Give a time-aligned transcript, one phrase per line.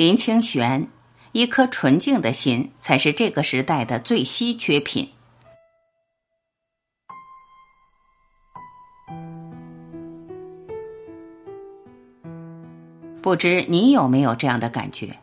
[0.00, 0.88] 林清玄，
[1.32, 5.06] 一颗纯净的心才是这个时代的最稀缺品。
[13.20, 15.18] 不知你有没有这样的感觉？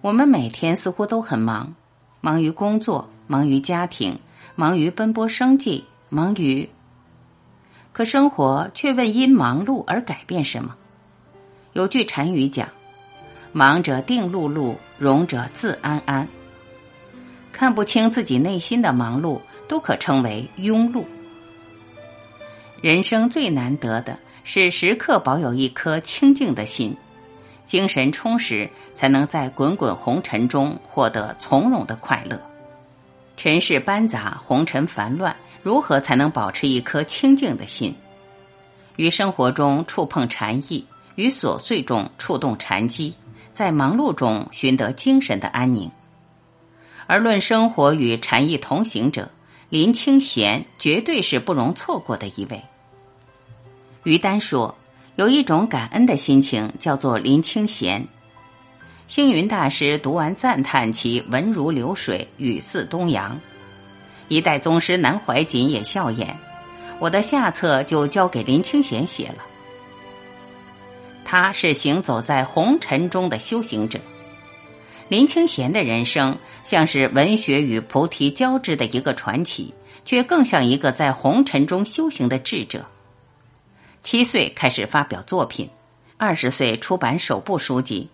[0.00, 1.74] 我们每天似乎都很忙，
[2.22, 4.18] 忙于工作，忙于家庭，
[4.54, 6.66] 忙于奔波生计，忙于……
[7.92, 10.74] 可生活却未因忙碌而改变什么。
[11.74, 12.66] 有句禅语讲
[13.52, 16.26] ：“忙者定碌碌，容者自安安。”
[17.52, 21.04] 看不清自己内心的忙碌，都可称为庸碌。
[22.80, 26.96] 人生最难得的是时刻保有一颗清净的心。
[27.66, 32.40] 精神充实，才能在滚滚红尘中获得从容的快乐。
[33.36, 37.94] 尘世繁杂，红尘烦乱，如何才能保持一颗清净的心？
[38.96, 43.14] 于生活中触碰禅意，于琐碎中触动禅机，
[43.52, 45.90] 在忙碌中寻得精神的安宁。
[47.06, 49.30] 而论生活与禅意同行者，
[49.68, 52.62] 林清玄绝对是不容错过的一位。
[54.04, 54.74] 于丹说。
[55.16, 58.02] 有一种感恩的心情，叫做林清玄。
[59.06, 63.38] 星云大师读完赞叹其文如流水，语似东洋。
[64.28, 66.34] 一代宗师南怀瑾也笑言
[67.00, 69.44] ：“我的下册就交给林清玄写了。”
[71.30, 74.00] 他是行走在红尘中的修行者。
[75.06, 79.72] 林清玄的人生像是文学与菩提交织的一个传奇，
[80.04, 82.84] 却更像一个在红尘中修行的智者。
[84.02, 85.70] 七岁开始发表作品，
[86.16, 88.10] 二十岁出版首部书籍，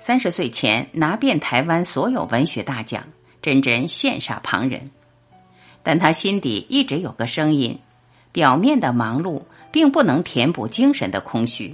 [0.00, 3.04] 三十岁前拿遍台湾所有文学大奖，
[3.40, 4.90] 真真羡煞旁人。
[5.84, 7.78] 但他心底一直有个声音：
[8.32, 11.72] 表面的忙碌并不能填补精神的空虚。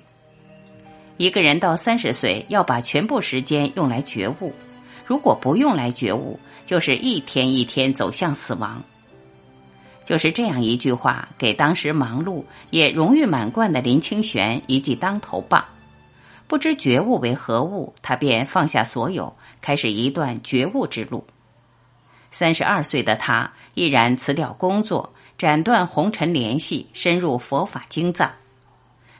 [1.22, 4.52] 一个人到三十岁要把全部时间用来觉悟，
[5.06, 8.82] 如果不用来觉悟，就是一天一天走向死亡。
[10.04, 15.64] 就是这样一句话，给当时忙碌也荣誉满贯的林清玄一记当头棒。
[16.48, 21.24] 不知觉悟为何物，他便放下所有，开始一段觉悟之路。
[22.32, 28.28] 三十二岁的他毅然辞掉工作，斩断红尘联系，深入佛法经藏。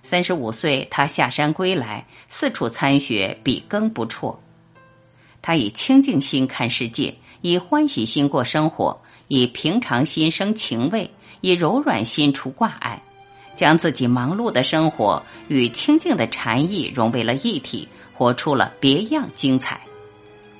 [0.02, 4.38] 三十五岁，他下山归来，四处参学，笔耕不辍。
[5.40, 9.00] 他以清净心看世界，以欢喜心过生活。
[9.28, 13.02] 以平常心生情味，以柔软心除挂碍，
[13.56, 19.80] 将自己忙碌的生活与清净的禅意融为了一体，活出了别样精彩。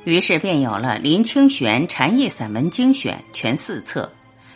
[0.05, 4.11] 于是便有了林清玄禅意散文精选全四册，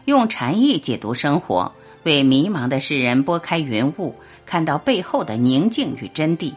[0.07, 1.71] 用禅意解读生活，
[2.05, 4.15] 为迷茫的世人拨开云雾，
[4.47, 6.55] 看到背后的宁静与真谛。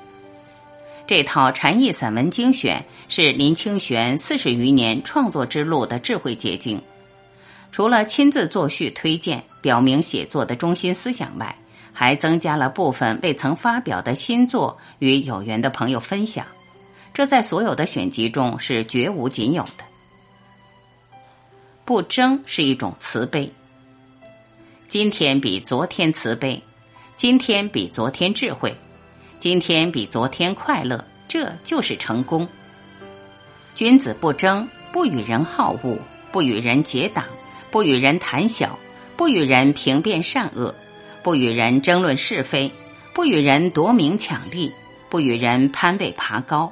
[1.08, 6.80] 这套禅意散文精选是林清玄四十余年创作之路的智慧结晶。
[7.72, 11.56] 除了亲自作序推荐，表明写作的中心思想外，
[11.92, 16.46] 还增加了部分未曾发表的新作与有缘的朋友分享。
[17.14, 19.84] 这在所有的选集中是绝无仅有的。
[21.86, 23.52] 不争是一种慈悲。
[24.88, 26.64] 今天比昨天慈悲，
[27.20, 28.74] 今天比昨天智慧，
[29.42, 32.48] 今天比昨天快乐，这就是成功。
[33.76, 35.98] 君子不争，不与人好恶，
[36.32, 37.26] 不与人结党。
[37.72, 38.80] 不与人谈小，
[39.18, 40.74] 不与人评辩善恶，
[41.22, 42.72] 不与人争论是非，
[43.14, 44.72] 不与人夺名抢利，
[45.10, 46.72] 不与人攀位爬高。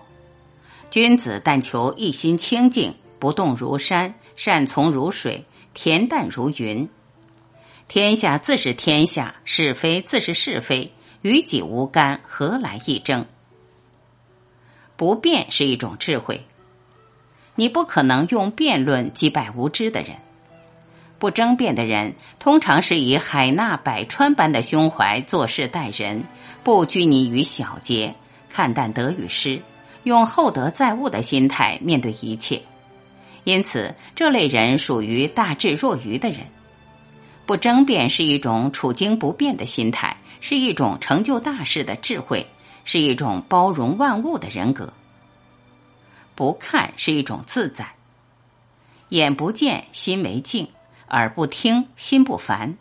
[0.89, 5.43] 君子但求一心清净，不动如山，善从如水，
[5.75, 6.87] 恬淡如云。
[7.87, 13.25] 天下自是天下，是非自是是非，与己无干，何来一争？
[14.97, 16.45] 不变是一种智慧，
[17.55, 20.17] 你不可能用辩论击败无知的人。
[21.17, 26.25] 不争辩的人，通常是以海纳百川般的胸怀做事待人，
[26.63, 28.13] 不拘泥于小节，
[28.49, 29.61] 看淡得与失，
[30.03, 32.61] 用厚德载物的心态面对一切。
[33.45, 36.41] 因此，这类人属于大智若愚的人。
[37.47, 42.45] 不争辩是一种处境不变的心态，是一种成就大事的智慧，
[42.83, 44.91] 是一种包容万物的人格。
[46.35, 47.87] 不看是一种自在，
[49.09, 50.67] 眼不见心为静。
[51.09, 52.77] 耳不听，心不烦。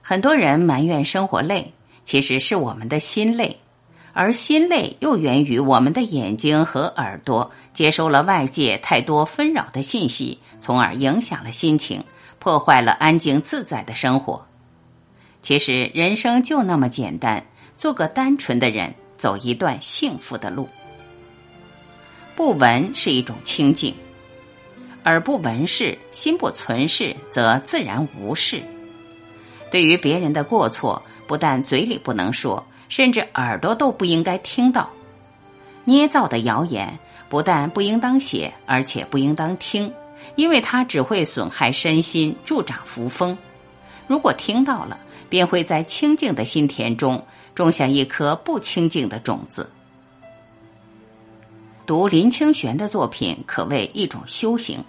[0.00, 1.74] 很多人埋怨生活累，
[2.04, 3.58] 其实是我们的心累，
[4.12, 12.04] 而心累又源于我们的眼睛和耳朵接收了外界太多纷扰的信息，从而影响了心情，
[12.42, 14.44] 破坏了安静自在的生活。
[15.42, 17.40] 其实人生就那么简单，
[17.76, 20.68] 做个单纯的人，走一段幸福的路。
[22.34, 23.94] 不闻是一种清净。
[25.04, 28.60] 耳不闻事，心不存事，则自然无事。
[29.70, 34.90] 对于别人的过错，不但嘴里不能说，甚至耳朵都不应该听到。
[35.84, 36.98] 捏造的谣言，
[37.28, 39.92] 不但不应当写，而且不应当听，
[40.36, 43.36] 因为它只会损害身心，助长浮风。
[44.06, 44.98] 如果听到了，
[45.28, 47.24] 便会在清净的心田中
[47.54, 49.68] 种下一颗不清净的种子。
[51.86, 54.82] 读林清玄的作品，可谓一种修行。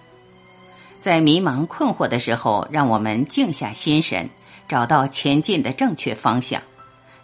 [1.00, 4.28] 在迷茫困惑的时候，让我们静下心神，
[4.68, 6.60] 找到前进的正确方向；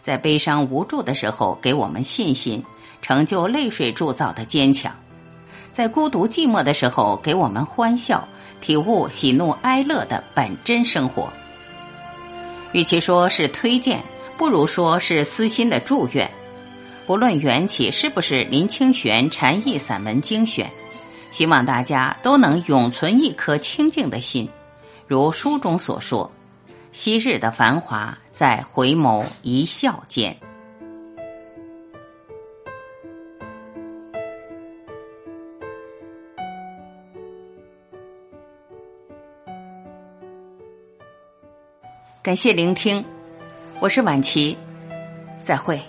[0.03, 2.63] 在悲伤无助的时候，给我们信心，
[3.01, 4.93] 成就泪水铸造的坚强；
[5.81, 8.29] 在孤独寂寞的时候，给我们欢笑，
[8.61, 11.33] 体悟喜怒哀乐的本真生活。
[12.73, 13.99] 与其说是推荐，
[14.37, 16.31] 不如说是私心的祝愿。
[17.07, 20.71] 不论缘起是不是林清玄禅意散文精选，
[21.31, 24.47] 希望大家都能永存一颗清净的心，
[25.07, 26.31] 如书中所说
[26.93, 30.37] ：“昔日的繁华，在回眸一笑间。”
[42.23, 43.03] 感谢聆听，
[43.81, 44.55] 我是晚琪，
[45.43, 45.81] 再会。